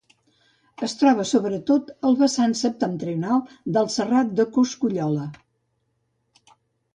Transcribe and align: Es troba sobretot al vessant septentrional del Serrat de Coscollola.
Es 0.85 0.93
troba 1.01 1.25
sobretot 1.31 1.91
al 2.09 2.17
vessant 2.21 2.55
septentrional 2.61 3.43
del 3.77 3.91
Serrat 3.97 4.33
de 4.41 4.47
Coscollola. 4.57 5.29